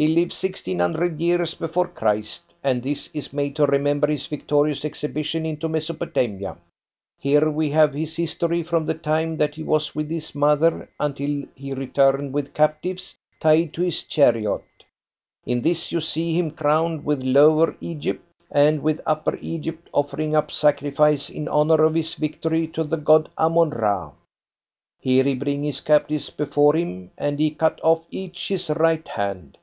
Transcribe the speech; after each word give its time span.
"He 0.00 0.06
live 0.06 0.32
sixteen 0.32 0.78
hundred 0.78 1.20
years 1.20 1.54
before 1.54 1.88
Christ, 1.88 2.54
and 2.62 2.80
this 2.84 3.10
is 3.12 3.32
made 3.32 3.56
to 3.56 3.66
remember 3.66 4.06
his 4.06 4.28
victorious 4.28 4.84
exhibition 4.84 5.44
into 5.44 5.68
Mesopotamia. 5.68 6.56
Here 7.18 7.50
we 7.50 7.70
have 7.70 7.94
his 7.94 8.14
history 8.14 8.62
from 8.62 8.86
the 8.86 8.94
time 8.94 9.38
that 9.38 9.56
he 9.56 9.64
was 9.64 9.96
with 9.96 10.08
his 10.08 10.36
mother, 10.36 10.88
until 11.00 11.42
he 11.56 11.72
return 11.74 12.30
with 12.30 12.54
captives 12.54 13.16
tied 13.40 13.74
to 13.74 13.82
his 13.82 14.04
chariot. 14.04 14.62
In 15.44 15.62
this 15.62 15.90
you 15.90 16.00
see 16.00 16.32
him 16.38 16.52
crowned 16.52 17.04
with 17.04 17.24
Lower 17.24 17.76
Egypt, 17.80 18.22
and 18.52 18.84
with 18.84 19.00
Upper 19.04 19.36
Egypt 19.42 19.90
offering 19.92 20.36
up 20.36 20.52
sacrifice 20.52 21.28
in 21.28 21.48
honour 21.48 21.82
of 21.82 21.94
his 21.96 22.14
victory 22.14 22.68
to 22.68 22.84
the 22.84 22.98
God 22.98 23.30
Ammon 23.36 23.70
ra. 23.70 24.12
Here 25.00 25.24
he 25.24 25.34
bring 25.34 25.64
his 25.64 25.80
captives 25.80 26.30
before 26.30 26.76
him, 26.76 27.10
and 27.18 27.40
he 27.40 27.50
cut 27.50 27.80
off 27.82 28.06
each 28.12 28.46
his 28.46 28.70
right 28.70 29.08
hand. 29.08 29.58